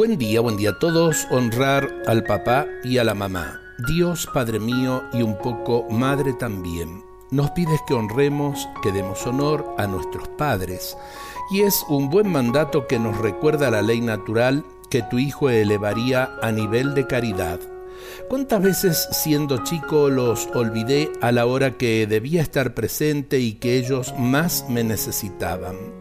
[0.00, 1.26] Buen día, buen día a todos.
[1.30, 3.60] Honrar al papá y a la mamá.
[3.86, 7.04] Dios, Padre mío, y un poco Madre también.
[7.30, 10.96] Nos pides que honremos, que demos honor a nuestros padres.
[11.50, 16.30] Y es un buen mandato que nos recuerda la ley natural que tu Hijo elevaría
[16.40, 17.60] a nivel de caridad.
[18.30, 23.76] ¿Cuántas veces siendo chico los olvidé a la hora que debía estar presente y que
[23.76, 25.99] ellos más me necesitaban?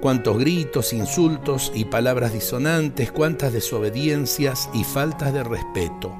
[0.00, 6.16] Cuántos gritos, insultos y palabras disonantes, cuántas desobediencias y faltas de respeto.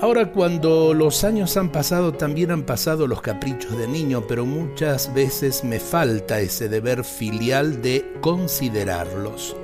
[0.00, 5.12] Ahora cuando los años han pasado también han pasado los caprichos de niño, pero muchas
[5.12, 9.56] veces me falta ese deber filial de considerarlos.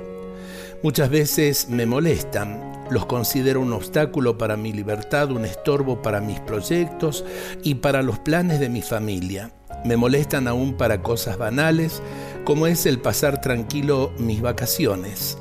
[0.83, 6.39] Muchas veces me molestan, los considero un obstáculo para mi libertad, un estorbo para mis
[6.41, 7.23] proyectos
[7.63, 9.51] y para los planes de mi familia.
[9.85, 12.01] Me molestan aún para cosas banales
[12.45, 15.37] como es el pasar tranquilo mis vacaciones.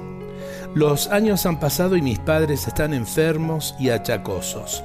[0.74, 4.82] Los años han pasado y mis padres están enfermos y achacosos.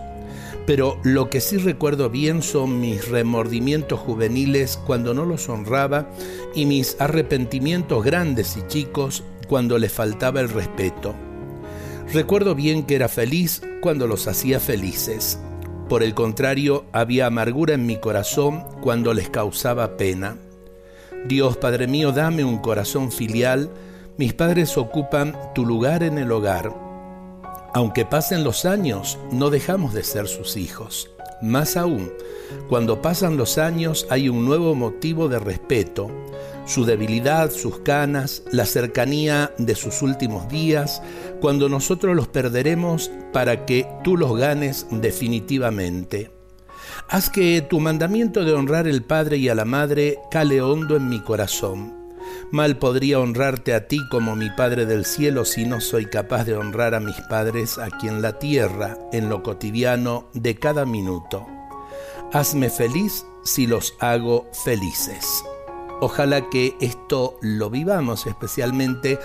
[0.68, 6.08] Pero lo que sí recuerdo bien son mis remordimientos juveniles cuando no los honraba
[6.54, 11.16] y mis arrepentimientos grandes y chicos cuando les faltaba el respeto.
[12.14, 15.40] Recuerdo bien que era feliz cuando los hacía felices.
[15.88, 20.38] Por el contrario, había amargura en mi corazón cuando les causaba pena.
[21.28, 23.70] Dios Padre mío, dame un corazón filial,
[24.18, 26.74] mis padres ocupan tu lugar en el hogar.
[27.74, 31.10] Aunque pasen los años, no dejamos de ser sus hijos.
[31.42, 32.12] Más aún,
[32.68, 36.10] cuando pasan los años hay un nuevo motivo de respeto,
[36.66, 41.02] su debilidad, sus canas, la cercanía de sus últimos días,
[41.42, 46.39] cuando nosotros los perderemos para que tú los ganes definitivamente.
[47.12, 51.10] Haz que tu mandamiento de honrar el Padre y a la Madre cale hondo en
[51.10, 51.92] mi corazón.
[52.52, 56.56] Mal podría honrarte a ti como mi Padre del cielo si no soy capaz de
[56.56, 61.48] honrar a mis padres aquí en la tierra, en lo cotidiano de cada minuto.
[62.32, 65.44] Hazme feliz si los hago felices.
[66.02, 69.18] Ojalá que esto lo vivamos, especialmente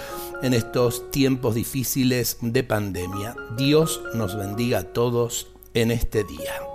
[0.43, 3.37] en estos tiempos difíciles de pandemia.
[3.59, 6.74] Dios nos bendiga a todos en este día.